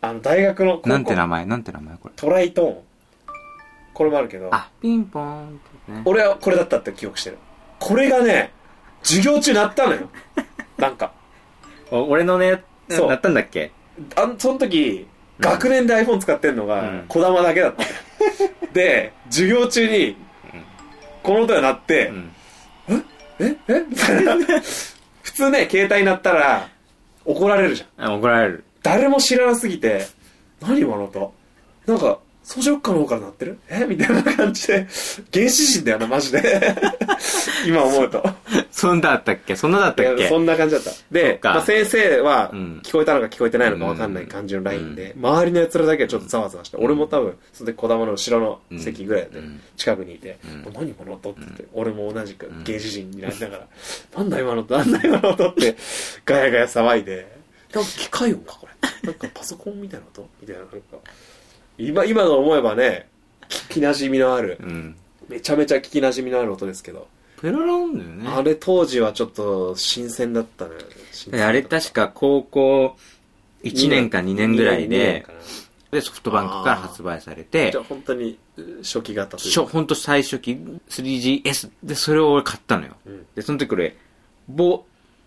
[0.00, 1.44] あの、大学のなんて名前？
[1.44, 2.14] なんて名前これ？
[2.16, 2.78] トライトーン。
[3.92, 5.50] これもあるけど、あ、ピンポーンっ
[5.86, 6.02] てね。
[6.04, 7.38] 俺はこれだったって記憶してる。
[7.80, 8.52] これがね、
[9.02, 10.08] 授業中鳴ったのよ。
[10.78, 11.12] なんか。
[11.90, 13.72] お俺のね、そうなったんだっけ？
[14.16, 15.06] あんその時、
[15.40, 17.94] 学年で iPhone 使ってんのうがん、小玉だけだったのよ。
[18.72, 20.16] で、授業中に、
[21.22, 22.32] この音が鳴って、うん。
[23.40, 23.56] え？
[23.68, 23.84] え？
[23.88, 24.36] みたいな。
[25.22, 26.68] 普通ね、携帯鳴ったら、
[27.24, 28.10] 怒られるじゃん。
[28.10, 28.64] あ、怒られる。
[28.82, 30.06] 誰も知らなすぎて、
[30.60, 31.32] 何今の音
[31.86, 33.58] なんか、装飾家の方から鳴ってる？
[33.68, 33.84] え？
[33.88, 34.86] みたいな感じで、
[35.32, 36.74] 原始人だよな、マジで。
[37.66, 38.22] 今思うと。
[38.80, 39.56] そんなだったっけ？
[39.56, 40.26] そんなだったっけ？
[40.26, 40.90] そんな感じだった。
[41.10, 41.50] で、か。
[41.50, 42.80] まあ、先生はうん。
[42.82, 49.60] 聞こえたのか聞こえてないのか分かんない感じのラインで、周りの奴らだけはちょっとざわざわして、俺も多分、それで小玉の後ろの席ぐらいでうん。
[49.76, 51.30] 近くにいて、うん何この音？
[51.32, 53.66] って言って、俺も同じく芸術人になりながら、
[54.16, 55.50] なんだ今の音、なんだ今の音？
[55.50, 55.76] って、
[56.24, 57.36] ガヤガヤ騒いで、
[57.74, 58.70] なんか機械音かこれ。
[59.02, 60.26] なんかパソコンみたいな音？
[60.40, 60.78] みたいな、なんか。
[61.76, 63.08] 今、今の思えばね、
[63.48, 64.96] 聞き馴染みのある、うん。
[65.28, 67.08] めちゃめちゃ聞き馴染みのある音ですけど、
[67.40, 68.28] ペロロンだよね。
[68.28, 70.72] あれ当時はちょっと新鮮だったね。
[71.12, 72.96] 新鮮だったあれ確か高校
[73.64, 75.26] 1年か2年ぐらいで
[75.90, 78.38] で、ソフトバンクから発売されてじゃ、あ本当に
[78.82, 80.52] 初期型というしょ、ほんと最初期
[80.88, 82.96] 3GS で、それを俺買ったのよ。
[83.06, 83.96] うんで、その時俺、
[84.48, 84.84] ボ、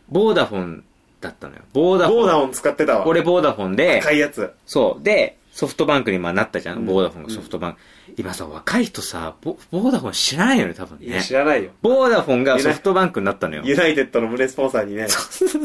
[0.10, 0.84] ボーダフォン
[1.20, 1.62] だったのよ。
[1.74, 2.20] ボーダフォン。
[2.20, 3.08] ボーダフォン使ってたわ。
[3.08, 4.54] 俺ボーダフォンで、赤いやつ。
[4.66, 5.04] そう。
[5.04, 6.80] で、ソフトバンクにまあなったじゃん。
[6.80, 7.80] うんボーダフォンがソフトバンク。
[8.18, 11.32] 今さ、若い人さ、ボボーダフォン知らないよね、多分いや、ね知。
[11.34, 11.70] らないよ。
[11.84, 13.62] ボーダフォンがソフトバンクになったのよ。
[13.64, 15.08] ユナイテッドの胸スポンサーにね、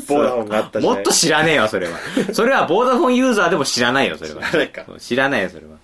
[0.07, 1.98] ボーダフォンがあったもっと知らねえわ、それは。
[2.35, 4.42] それはボーダフォンユーザーでも知らないよ、それは。
[4.42, 5.79] 知らないかそう知らないよ、それは。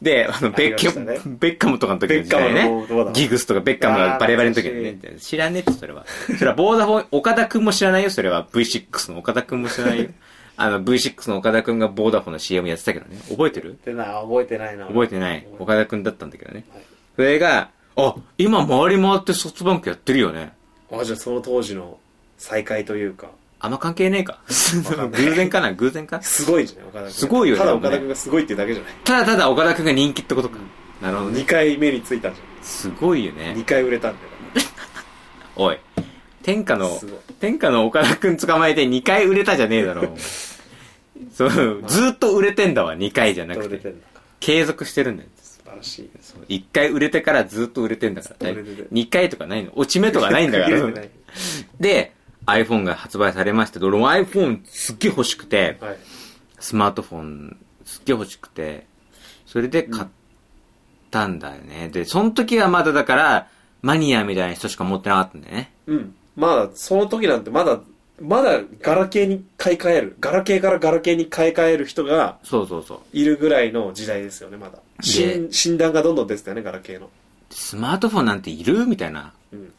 [0.00, 3.12] で、あの、ベッケありましたねベッカムとかの時の時ねン。
[3.12, 5.18] ギグスとかベッカムがバレバレの時にね懐。
[5.18, 6.06] 知らねえって、それは。
[6.38, 8.46] それはボーダフォン、岡田くんも知らないよ、それは。
[8.52, 10.10] V6 の岡田くんも知らないよ。
[10.60, 13.16] あの、V6 の岡田くんがボーダフォンの CM やってたけどね。
[13.30, 13.72] 覚えてる？
[13.72, 14.86] ってな、覚えてないな。
[14.86, 15.46] 覚えてない。
[15.58, 16.64] 岡田くんだったんだけどね。
[16.72, 16.82] はい
[17.16, 20.52] それが、あ、今回り回ってソフトバンクやってるよね。
[20.92, 21.98] あ、じゃあその当時の
[22.36, 24.34] 再会というか、あんま関係ねえか。
[24.34, 25.72] か偶然かな？
[25.72, 26.22] 偶然か？
[26.22, 27.12] すごいじゃない、岡田君。
[27.12, 28.92] すごいよねただ岡田君がすごいっていうだけじゃない。
[29.02, 30.58] ただただ岡田くんが人気ってことか。
[31.02, 31.44] なるほどね2。
[31.46, 33.38] 回目についたんじすごいよゃん。
[33.38, 33.64] ね2。
[33.64, 34.66] 回売れたんだよ。
[35.56, 35.78] おい。
[36.44, 37.00] 天下の
[37.40, 40.16] 天下の岡田くん捕まえて2回売れたじゃねえだろ。
[41.32, 43.94] そう、ずーっと売れてんだわ、2回じゃなくて。
[44.40, 45.28] 継続してるんだよ。
[45.42, 46.10] 素晴らしい。
[46.20, 48.36] そう1回売れてからずっと売れてんだから。
[48.36, 49.72] ずっと売れてて2回とかないの。
[49.74, 50.92] 落ち目とかないんだから
[51.80, 52.12] で、
[52.46, 55.96] iPhone が発売されましたけど、俺も iPhone すっげえ欲しくて、はい。
[56.60, 58.86] スマートフォンすっげえ欲しくて、
[59.46, 60.06] それで買っ
[61.10, 61.88] たんだよね。
[61.92, 63.48] で、その時はまだだから、
[63.82, 65.72] マニアみたいな人しか持ってなかったんだよね。
[65.86, 66.14] うん。
[66.36, 67.80] まだ、その時なんてまだ、
[68.20, 70.16] まだガラケーに買い替える。
[70.20, 72.98] ガラケーからガラケーに買い替える人がそうそうそう。
[73.12, 74.78] いるぐらいの時代ですよね、まだ。
[75.00, 77.10] 診診断がどんどん出てたよね、ガラケーの。
[77.50, 79.72] スマートフォンなんているみたいなうん。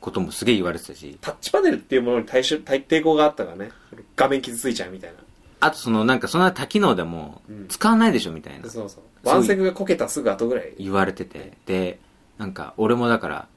[0.00, 1.18] こともすげえ言われてたし。
[1.20, 3.70] タッチパネルっていうものに対し対抵抗があったからね。
[4.14, 5.16] 画面傷ついちゃうみたいな。
[5.60, 9.28] あとそのなんかそんな多機能でもうん使わないでしょみたいなそうそう。
[9.28, 10.72] ワンセグがこけたすぐ後ぐらい。
[10.78, 11.52] 言われてて。
[11.66, 11.98] で、
[12.38, 13.48] なんか俺もだから、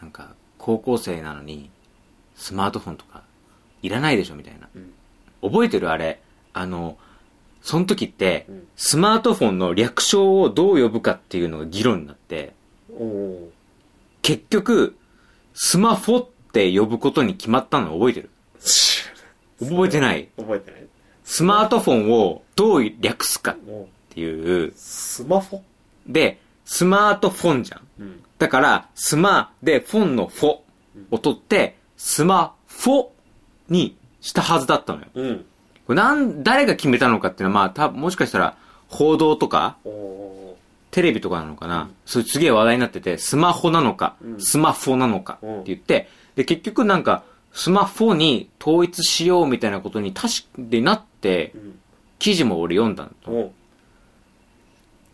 [0.00, 1.70] なんか高校生なのに
[2.34, 3.22] スマートフォンとか
[3.82, 4.68] いらないでしょみたいな。
[4.74, 4.92] うん
[5.44, 6.20] 覚えてるあれ。
[6.52, 6.96] あの、
[7.62, 12.54] その時ってうん、スマートフォンの略称をどう呼ぶかっていうのが議論になって、
[14.22, 14.96] 結局、
[15.52, 19.68] スマホって呼ぶことに決まったの覚えてるー。
[19.68, 20.86] 覚えてない覚えてない。
[21.24, 23.56] スマートフォンをどう略すかっ
[24.10, 24.72] ていう。
[24.76, 25.62] スマホ？
[26.06, 27.80] で、スマートフォンじゃん。
[27.98, 28.22] うん。
[28.38, 30.58] だから、スマでフォンのフォ
[31.10, 33.06] を取って、スマフォ
[33.72, 35.06] にしたはずだったのよ。
[35.14, 35.44] うん。
[35.86, 38.56] これなん、誰が決めたのかっていうのは、まあ、たもしかしたら、
[38.88, 40.58] 報道とか、おお
[40.90, 51.52] テレビとかなのかな、それすげえ話題になってて、スマホなのか、うんスマフォなのかって言って、で、結局なんか、スマフォに統一しようみたいなことに確かでなって。
[52.22, 53.46] 記事も俺読んだの。
[53.46, 53.50] っ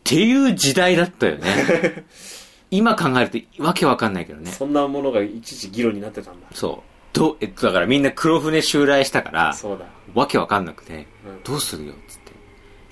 [0.04, 2.04] ていう時代だったよね。
[2.70, 4.52] 今考えるとわけわかんないけどね。
[4.52, 6.46] そんなものが一時議論になってたんだ。
[6.52, 6.87] そう。
[7.12, 9.86] どう、えっと、だからみんな黒船襲来したから、そうだ。
[10.14, 12.32] わけわかんなくて、うんどうするよっつって。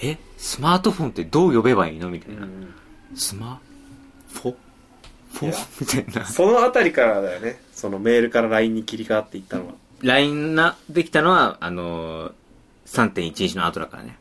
[0.08, 2.42] え、スマートフォンってどう呼べばいいのみたいな。
[2.42, 2.74] うん。
[3.14, 3.60] スマ、
[4.32, 4.54] フォ？
[5.32, 5.80] フォ？
[5.80, 6.26] みたいな。
[6.26, 7.60] そのあたりからだよね。
[7.72, 9.74] そのメールから LINE に切り替わっていったのは。
[10.02, 12.32] LINE な、できたのは、あのー、
[12.86, 14.18] 3.11の後だからね。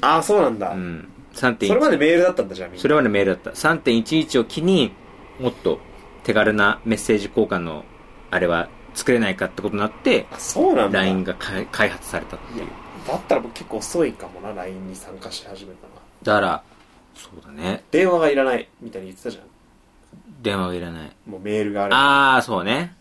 [0.00, 0.70] ああ、そうなんだ。
[0.70, 1.08] うん。
[1.34, 2.82] それま3.1、でメールだったんだ、じゃあみんな。
[2.82, 3.50] それまでメールだった。
[3.50, 4.92] 3.11を機に、
[5.38, 5.78] もっと
[6.24, 7.84] 手軽なメッセージ交換の、
[8.30, 11.00] あれは作れないかってことになって、あ、そうなんだ。
[11.00, 12.66] LINE が開開発されたっていう。
[13.06, 16.00] だったら僕結構遅いかもな、LINE に参加し始めたのは。
[16.22, 16.62] だから、
[17.14, 17.84] そうだね。
[17.90, 19.44] 電話がいらない、みたいに言ってたじゃん。
[20.42, 21.12] 電話はいらない。
[21.26, 22.36] もうメールがあれば。
[22.36, 22.94] あー、そうね。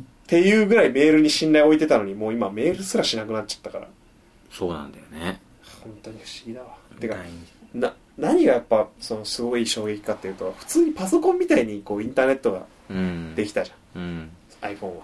[0.00, 3.88] っていうぐらいメールに信頼を置いてたのに、もう今メールすらしなくなっちゃったから。
[4.50, 5.40] そうなんだよね。
[5.82, 6.68] 本当に不思議だわ。
[7.00, 7.16] てか、
[7.74, 13.34] な、何がやっぱ、その、すごい衝撃かっていうと、普通にパソコンみたいに、こう、インターネットがうん。
[13.34, 14.30] できたじうん。
[14.62, 14.70] ゃん。
[14.72, 15.02] iPhone は。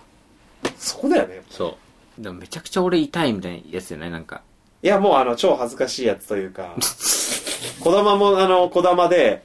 [0.78, 1.42] そこだよね。
[1.50, 1.76] そ
[2.18, 2.22] う。
[2.22, 4.42] でもめちゃくちゃ俺痛いみたいなやつよね、なんか。
[4.82, 6.74] いや、もうあの、超恥ずかしいやつというか、
[7.80, 9.42] 小玉も、あの、小玉で、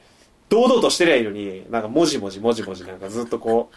[0.48, 3.76] 堂々としてりゃいいのに、なんか、もじもじもじもじなんかずっとこう、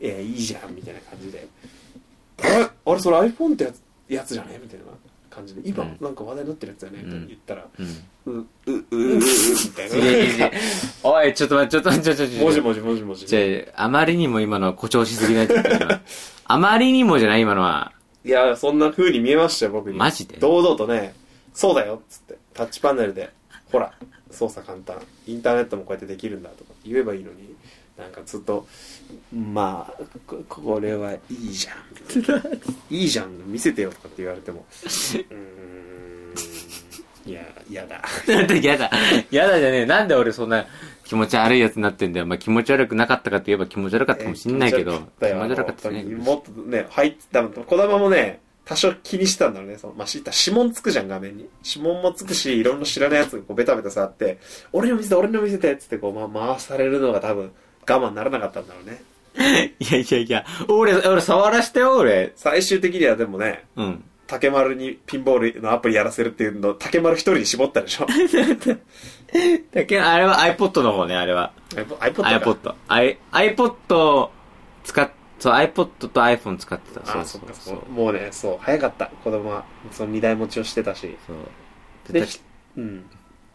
[0.00, 1.46] えいいじゃん、みたいな感じで、
[2.84, 4.58] あれそれ iPhone ってやつやつじゃね？
[4.62, 4.84] みたいな
[5.28, 7.02] 感じで今うんなんか話題になってるやつだよね？
[7.04, 7.86] みたいな言ったらうん。
[8.26, 9.22] うううううみ
[9.76, 12.44] たいいやいやいやなおい、ちょっと待って、ちょっと待って、ちょっと待って。
[12.44, 16.00] もじもじもじもじじゃあ、あまりにも今のは誇張しすぎないって言った今
[16.52, 17.92] あまりにもじゃない今のは。
[18.24, 19.96] いやそんな風に見えましたよ僕に。
[19.96, 20.36] マジで？
[20.38, 21.14] 堂々とね
[21.54, 22.38] そうだよっつって。
[22.54, 23.30] タッチパネルで。
[23.70, 23.92] ほら
[24.30, 24.96] 操作簡単。
[25.26, 27.54] インターネットもこうやってできるんだとか言えばいいのに
[27.96, 28.66] なんかずっと
[29.32, 34.64] まあここれはいいじゃんいいじゃん見せてよとかって言われても。
[34.74, 35.30] うーん。
[37.26, 38.02] いや嫌だ。
[38.26, 38.90] なんだ、やだ。
[39.30, 39.86] やだじゃねえ。
[39.86, 40.66] なんで俺そんな
[41.10, 42.26] 気持ち悪いやつになってんだよ。
[42.26, 44.92] まあ気持ち悪くなかったかって言えば気持ち悪かったかもしんないけど。
[44.92, 46.04] 気えー持ち悪かったね。
[46.04, 54.38] もっとね入ってたの児玉もね多少気にしてたんだろうねそのまあ、知った指紋つくじゃん画面に指紋もつくしいろんな知らないやつがこうベタベタ触って
[54.72, 57.50] 俺の見せて俺の見せてっつってこう、まあ、回されるのが多分
[57.88, 59.02] 我慢ならなかったんだろうね
[59.80, 62.32] いやいやいや、俺、俺触らしたよ、俺。
[62.34, 64.04] 最終的にはでもねうん。
[64.30, 68.06] 竹丸にピンボールのアプリやらせるっていうのを竹丸一人に絞ったでしょ
[69.72, 71.52] だけど、あれは iPod の方ね、あれは。
[71.70, 72.22] iPod か。
[72.22, 72.74] iPod。
[72.88, 74.30] I、iPod
[74.84, 77.18] 使っ、そう、iPod と iPhone 使ってた。
[77.18, 77.86] ああそっかそっか。
[77.86, 79.06] もうねそう早かった。
[79.06, 79.64] 子供は。
[79.92, 81.16] その二台持ちをしてたし。
[81.26, 82.12] そう。
[82.12, 82.26] でで、
[82.76, 83.04] うん。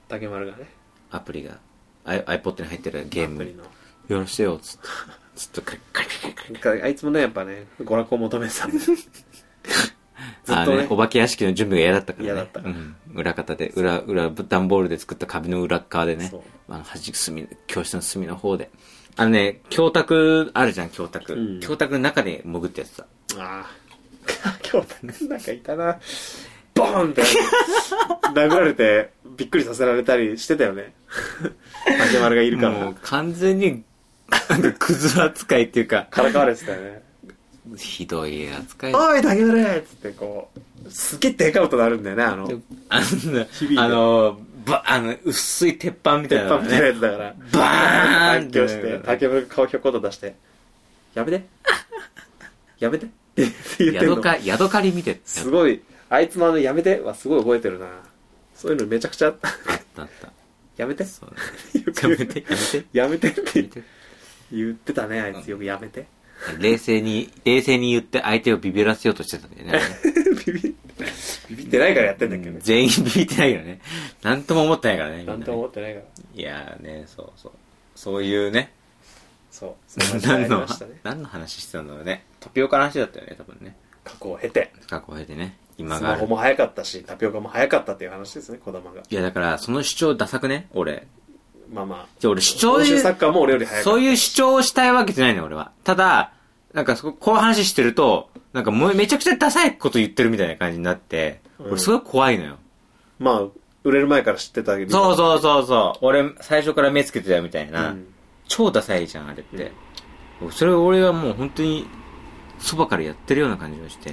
[0.07, 0.69] 竹丸がね。
[1.11, 1.57] アプリが、
[2.05, 3.63] I- iPod に入ってるゲームアプリの。
[4.07, 4.87] やらしてよ、つって。
[5.35, 8.77] ずっとカリカリカリカリあいつもねやっぱね娯楽を求めてたんで
[10.45, 12.25] ずっあのねとね、お化け屋敷の準備が嫌だったからね。
[12.25, 12.95] 嫌だったうん。
[13.13, 16.31] 裏方で、裏、裏、段ボールで作った壁の裏っ側でね。
[16.69, 18.69] あの、端、隅、教室の隅の方で。
[19.17, 21.33] あのね、教託あるじゃん、教託。
[21.33, 23.03] うん教託の中で潜ってやってた。
[23.37, 23.85] ああ
[24.71, 25.99] 今日なんかいたな
[26.73, 27.23] ボーンって
[28.33, 30.93] 殴られてびっくりさせられたりしてたよね
[31.85, 33.83] 竹丸がいるかもうら完全に、
[34.49, 37.03] なんかクズ扱いっていうか、からかわれてたよね
[37.77, 38.93] ひどい扱い。
[38.93, 40.49] おい竹丸っつってこ
[40.85, 42.43] うすげえでかい音鳴るんだよねあの。
[42.89, 43.79] あの、て。
[43.79, 46.99] あの、ば、あの、薄い鉄板みたいなのが鉄板みたいなやね。
[46.99, 47.33] つだから。
[47.33, 50.35] バーン反響して竹丸が顔ひょこっと出して
[51.13, 51.45] やめて。
[52.79, 53.05] やめて。
[53.05, 53.49] って
[53.79, 54.21] 言ってんの。
[54.43, 55.19] ヤドカ、リ見て。
[55.25, 55.81] すごい。
[56.09, 57.87] あいつのあのやめてはすごい覚えてるな。
[58.53, 59.49] そういうのめちゃくちゃあった。
[60.01, 60.31] あった。
[60.77, 61.03] やめて。
[61.03, 61.35] そうね。
[62.01, 62.85] やめて、やめて。
[62.93, 63.83] やめてってやめて。
[64.51, 65.47] 言ってたねあいつ。
[65.49, 66.05] よくやめて
[66.59, 69.79] 冷静に、冷静に言って相手をビビらせようとしてたんだよね。
[70.45, 70.75] ビビ
[71.49, 73.81] ビビってないからやってんだけどね全員ビビってないけどね。
[74.21, 75.23] なんとも思ってないからね。
[75.23, 77.51] なんとも思ってないからいやーね、そうそう。
[77.95, 78.71] そういうね。
[79.51, 80.67] そうそ 何の
[81.03, 82.25] 何の話してたんだろうね。
[82.39, 83.75] タピオカの話だったよね、多分ね。
[84.03, 85.57] 過去を経て過去を経てね。
[85.77, 85.99] 今が。
[85.99, 91.07] スマホも早かったしタピオカも早かったっていう話ですね児玉がいや、だから、その主張ダサくね俺。
[91.71, 95.71] まあまあじゃあ俺主張でサッカーも俺より早かったそういう主張をしたいわけじゃないのよ、俺は。
[95.83, 96.33] ただ、
[96.75, 102.57] なんかそこ、こう話してると、なんかもうめちゃくちゃダサいこと言ってるみたいな感じになって、うん俺すごい怖いのよ。
[103.17, 103.41] まあ
[103.83, 106.05] 売れる前から知ってたけどそうそうそうそう。
[106.05, 107.91] 俺、最初から目つけてたみたいな。
[107.91, 108.07] うん
[108.47, 109.71] 超ダサいじゃん、あれって。
[110.51, 111.87] それを俺はもう本当に、
[112.59, 114.11] そばからやってるような感じがして。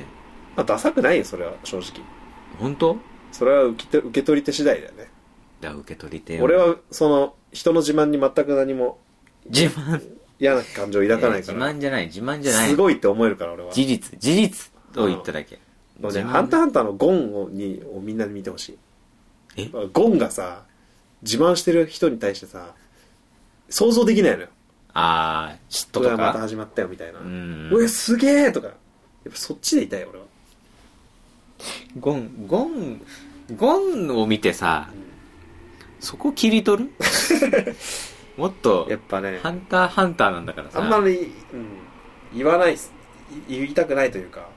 [0.57, 2.01] まあダサくないよそれは正直
[2.59, 2.97] 本当？
[3.33, 5.11] それは受けて受け取り手次第だよね
[5.61, 8.99] だ受け取り手俺、はその人の自慢に全く何も
[9.47, 10.03] 自慢？
[10.43, 12.71] 嫌な感情を抱かない自から慢じゃない、自慢じゃない。
[12.71, 15.61] すごいって思えるから俺は事実、事実を言っただけ。
[16.01, 18.79] もうね、ハンターハンターのゴンをにをみんなに見てほしい。
[19.57, 19.71] え？
[19.93, 20.65] ゴンがさ、
[21.23, 22.75] 自慢してる人に対してさ、
[23.69, 24.49] 想像できないのよ。
[24.95, 26.17] あー、嫉妬とか？
[26.17, 27.21] また始まったよみたいな。
[27.21, 27.23] う。
[27.23, 28.67] うんえ、すげえとか。
[28.67, 28.77] やっ
[29.31, 30.25] ぱそっちでいたい俺は。
[32.01, 33.01] ゴン、ゴン、
[33.57, 34.91] ゴンを見てさ、
[36.01, 36.91] そこ切り取る？
[38.37, 40.83] もっとやっ、ぱね、ハンターハンターなんだからさ。
[40.83, 41.67] あんまり、うん、
[42.35, 42.77] 言わない
[43.49, 44.49] 言いたくないというか、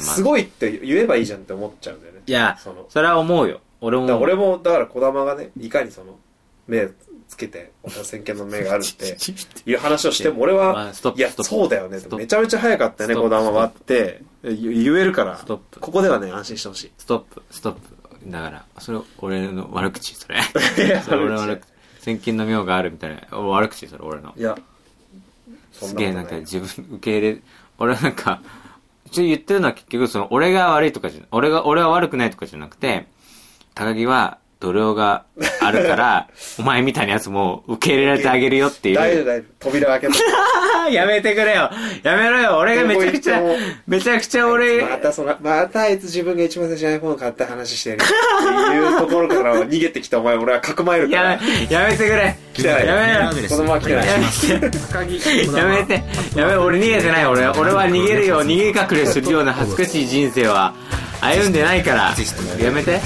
[0.00, 2.22] すごいって言えばいいじゃんって思っちゃうんだよね。
[2.26, 3.60] いやその、それは思うよ。
[3.80, 4.18] 俺も。
[4.20, 6.18] 俺も、だから児玉がね、いかにその、
[6.66, 6.88] 目
[7.28, 9.16] つけて、俺は先見の目があるって、
[9.70, 17.80] いう話をしても俺まはいやそうだよねめちゃめちゃ早かったよね児玉はって言言えるからストップここではね安心してほしいストップ、ストップ。
[18.26, 20.40] だから、それ、俺の悪口、それ。
[21.04, 21.77] それ俺の悪悪口。
[21.98, 23.38] 先見の妙があるみたいな。
[23.38, 24.34] 悪口、それ俺の。
[24.36, 24.56] いや
[25.72, 27.42] そすんなことなげえないんか自分受け入れ、
[27.78, 28.42] 俺はなんか、
[29.10, 33.06] ちょ言ってるのは結局その俺が悪いとかじゃ、俺が、俺は悪くないとかじゃなくて、
[33.74, 35.24] 高木は度量が
[35.60, 38.96] あるから、 お前みたいなやつも受け入れられてあげるよっていう。
[38.96, 39.70] 大丈夫大丈夫。
[39.70, 40.90] 扉開けた。
[40.90, 41.70] やめてくれよ。
[42.02, 42.58] やめろよ。
[42.58, 43.40] 俺がめちゃくちゃ
[43.86, 47.96] めちゃくちゃ俺、またその、またあいつ自分が一番最初に iPhone 買った話してる。
[47.96, 51.32] っていうところから逃げてきたお前俺はかくまえるから。
[51.32, 51.40] や。
[51.40, 52.36] め、やめてくれ。
[52.54, 54.06] 来てないやめろ子供は来てない。
[54.08, 54.78] やめて。
[55.56, 56.02] やめて、
[56.34, 57.46] やめ、俺逃げてない、俺。
[57.48, 60.74] 俺は逃げるよ、逃げ隠れするような恥ずかしい人生は
[61.20, 62.14] 歩んでないから。
[62.60, 62.92] やめて。
[62.92, 63.00] El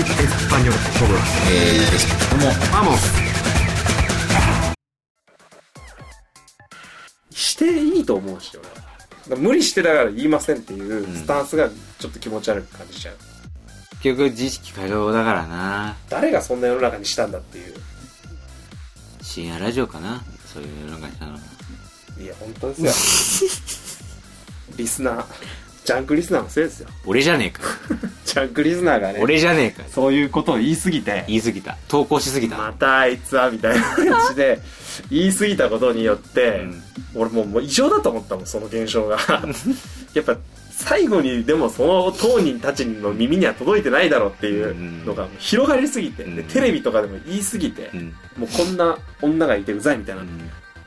[0.00, 1.16] español, todo.
[2.72, 2.98] Vamos.
[7.30, 8.86] していいと思うし俺はだか
[9.30, 13.16] ら無理してだから言いませんっていうスタンスがちょっと気持ち悪く感じちゃう、
[14.02, 15.96] 結局、自意識過剰だからな。
[16.08, 17.74] 誰がそんな世の中にしたんだっていう
[19.22, 21.38] 深夜ラジオかなそういう世の中にしたの。
[22.18, 23.50] いや本当ですよ
[24.76, 25.24] リスナー
[25.86, 27.62] ジャンクリスナーのせいですよ俺じゃねえか。
[28.26, 29.88] ジャンクリスナーがね俺じゃねえか。
[29.88, 31.76] そういうことを言いすぎて、言い過ぎた。
[31.86, 32.56] 投稿しすぎた。
[32.56, 34.60] またあいつはみたいな感じで
[35.12, 36.82] 言い過ぎたことによって、うん
[37.18, 39.16] 俺もうもう異常だと思ったもんその現象が
[40.12, 40.36] やっぱ
[40.70, 44.74] 最後にでもその当人たちの耳には届いてないだろうっていう
[45.06, 48.14] のが広がりすぎて、うんでテレビとかでも言い過ぎて、うん。
[48.36, 50.28] もうこんな女がいてうざいみたいな、うん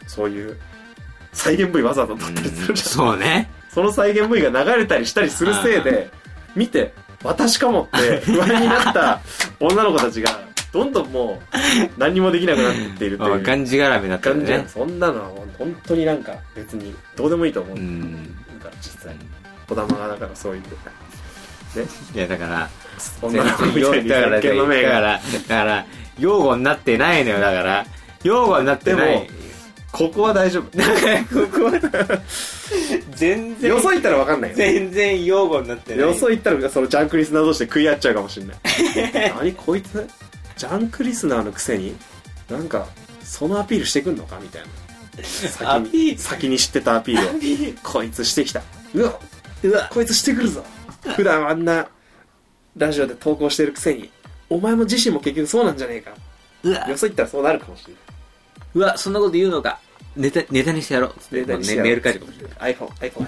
[0.06, 0.58] そういう
[1.34, 3.50] 再現部位わざわざ撮ったりするじゃん、そうね。
[3.70, 6.10] その再現部位が流れたりしたりするせいで
[6.56, 9.22] 見て私かもって不安になった
[9.60, 11.58] 女の子たちがどんどんもう
[11.98, 14.66] 何にもできなくなっているというがんじがらめになった感じね。
[14.68, 18.36] そんなのは本当になんか別にどうでもいいと思う、うん。
[18.60, 19.16] から実際
[19.68, 20.68] 児玉がだからそういうね
[22.16, 22.70] いや、だから、
[23.22, 24.58] 女の子みたいにだから、だか
[25.00, 25.86] ら、だから、
[26.18, 27.86] 用語になってないのよ、だから。
[28.24, 29.30] 用語になってない。
[29.92, 30.66] ここは大丈夫。
[30.66, 30.78] こ
[31.52, 32.22] こは、
[33.16, 34.56] 全然、よそ行ったら分かんないよ。
[34.56, 36.00] 全然用語になってない。
[36.02, 38.58] よそ行ったらそのジャンクリスナー同士で食い合っちゃうかもしれない。
[39.36, 40.08] 何こいつ？
[40.58, 41.96] ジャンクリスナーのくせに？
[42.50, 42.88] なんか
[43.24, 44.68] そのアピールしてくんのかみたいな。
[45.24, 47.74] 先に先に知ってたアピールを。
[47.84, 48.62] こいつしてきた。
[48.94, 49.20] うわ
[49.64, 50.64] うわこいつしてくるぞ。
[51.16, 51.88] 普段あんな
[52.78, 54.10] ラジオで投稿してるくせに
[54.50, 56.12] お前も自身も結局そうなんじゃねえか。
[56.64, 56.88] うわ。
[56.88, 58.02] よそ行ったらそうなるかもしれない
[58.76, 59.80] うわ、そんなこと言うのか。
[60.16, 61.14] ネタ、ネタにしてやろう。
[61.32, 62.76] データにしてやるメメール書いてるかもしれない。
[62.76, 63.26] iPhone、iPhone、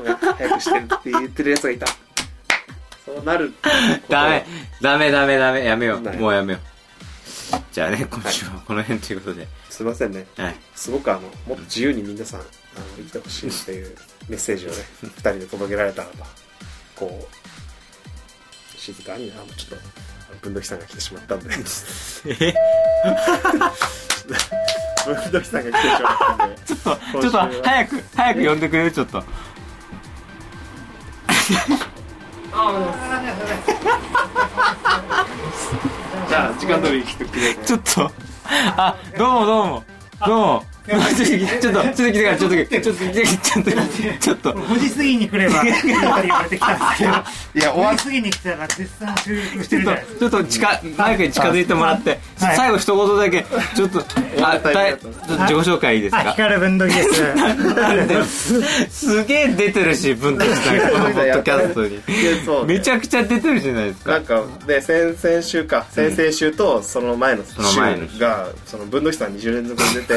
[0.00, 0.34] iPhone。
[0.34, 1.86] 早くしてるって言ってる奴がいた。
[3.04, 3.52] そうなる。
[4.08, 4.44] ダメ、
[4.80, 6.00] ダメ、ダメ、ダメ、やめよう。
[6.00, 6.76] ないもうやめよう。
[7.72, 9.46] じゃあね、今週はこの辺ということで。
[9.70, 10.26] すいませんね。
[10.36, 10.56] はい。
[10.74, 12.50] すごくあの、もっと自由に皆さん、あの、
[12.96, 13.96] 生きてほしいっていう
[14.28, 16.24] メッセージをね、二人で届けられたらと。
[16.96, 19.86] こう、静かに、あ、もうちょっと、
[20.46, 21.50] 文土器さんが来てしまったんで。
[21.50, 22.54] え？
[25.06, 26.56] 文土器さんが来てしまったんで。
[26.64, 28.92] ちょっとちょっと、早く、早く呼んでくれる？
[28.92, 29.24] ちょっと。
[36.28, 37.64] じゃあ、時間通りに来てくれて。
[37.66, 38.10] ちょっと、
[38.76, 39.84] あ、どうもどうも。
[40.26, 40.64] どうも。
[40.86, 41.22] ちょっと、
[41.60, 43.70] ちょっと、ちょっと来てから、ちょっと、ちょっと、ちょっと、ちょっと、
[44.20, 44.52] ちょっと。
[44.52, 47.10] 5時過ぎに来れば って言われてきたんですけど。
[47.10, 50.18] いや、終わ5時過ぎに来たら絶賛収録してるじゃないですか。
[50.20, 52.56] ちょっと近、マイクに近づいてもらって、はい。
[52.56, 54.04] 最後一言だけ、ちょっと、
[54.42, 54.96] あ、だい。
[54.98, 57.02] ちょっと自己紹介いいですあ、か光る分度器で
[58.24, 58.62] す。
[58.90, 62.00] すげえ出てるし、文化さんがこのポッドキャストに。
[62.66, 64.12] めちゃくちゃ出てるじゃないですか。
[64.12, 65.86] なんかで先々週か。
[65.90, 67.56] 先々週とその前の週。
[68.18, 70.14] がその文土器さん2週連続で出て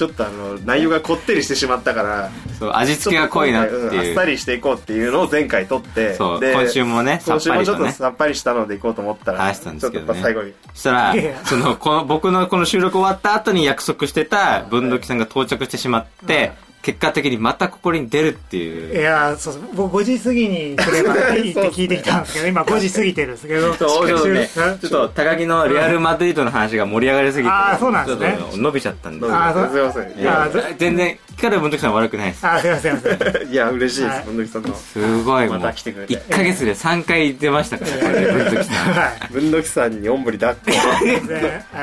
[0.00, 4.14] ちょっとあの内容がこってりしてしまったからそう、味付けが濃いなってちょっと今回うんあっいう。
[4.14, 7.92] さりしていこうっていうのを前回撮ってでそう今週もね今週もちょっとさっぱりとね。
[7.92, 10.06] さっぱりしたのでいこうと思ったら話したんですけどね。
[10.06, 10.54] ちょっと最後に。
[10.72, 19.02] そしたらその、この、僕のこの収録終わった後に約束してた文土器さんが到着してしまって、結果的にまたここに出るっていいう。
[19.02, 19.62] やそうそう。
[19.74, 23.74] 僕5時過ぎに来ればいいって 聞いてきたんですけど今5時過ぎてるんですけど。
[23.74, 28.36] ちょっとね、収録ちょっと高木のリアルマドリードの話が盛り上がりすぎて、あーそうなんですね。
[28.38, 29.26] ちょっと伸びちゃったんで。
[29.30, 29.70] あーそう。
[29.72, 30.18] すいません。
[30.18, 32.46] いいや全然、光る文土器さん悪くないです。
[32.46, 33.48] あすいませんすいません。
[33.52, 34.74] いや嬉しいではいす文土器さんの。
[34.74, 36.14] すごいもう、また来てくれて。
[36.14, 38.94] 1ヶ月で3回出ましたから、文土器さん。
[38.94, 39.32] はい。
[39.32, 40.70] 文土器さんにおんぶに抱っこ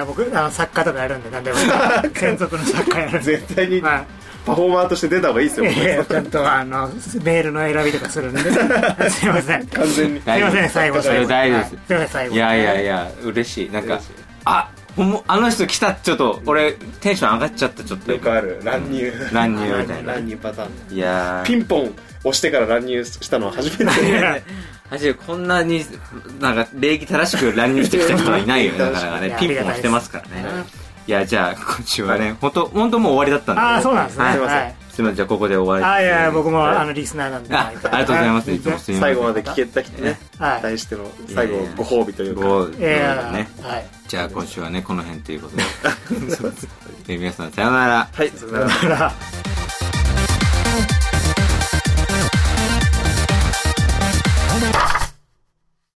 [0.07, 1.57] 僕あの作家とかやるんで何でも。
[2.15, 3.37] 専属の作家やるんで。
[3.37, 3.81] 絶対に。
[3.81, 4.05] は
[4.47, 8.39] パフォーマーとして出た方がいいですよいいやいやちゃんとあのメールの選びとかするんで
[9.09, 9.67] すいません。
[9.67, 10.21] 完全に。
[10.21, 11.01] すいません最後。
[11.01, 11.75] それ大丈夫です。
[11.75, 12.35] はいすいません最後。
[12.35, 13.71] いやいやいや、嬉しい。
[13.71, 13.99] なんか
[14.45, 15.93] あ、ほんも、あの人来た。
[15.93, 18.11] ちょっと、俺、テンション上がっちゃった、ちょっと。
[18.11, 18.59] よくある。
[18.63, 19.13] 乱入。
[19.33, 20.13] 乱入みたいな。
[20.13, 20.95] 乱入パターン。
[20.95, 21.45] いやー。
[21.45, 21.93] ピンポン
[22.23, 24.09] 押してから乱入したのは初めて。
[24.09, 24.39] いや
[24.89, 25.85] マジでこんなに、
[26.39, 29.35] なんか、礼儀正しく乱入してきた人はいないよね、なかなかね。
[29.37, 30.65] ピンポンしてますからね。
[31.07, 33.61] いやじゃあ今週はね本当本当もう終わりだったんで。
[33.61, 34.41] ああそうなんですね、すい。
[34.41, 36.01] ません、すみませんじゃあここで終わり。
[36.01, 37.55] あいや僕も、あのリスナーなんで。
[37.55, 38.59] ありがとうございますい。
[38.59, 38.99] つもすません。
[38.99, 42.41] 最後まで聞けた人ね、はい、対しての最後ご褒美というか。
[42.41, 45.63] とでね、はい、じゃあ今週はねこの辺ということで。
[47.07, 48.09] で 皆さんさようなら。
[48.11, 49.13] はいさようなら。
[54.59, 54.87] you.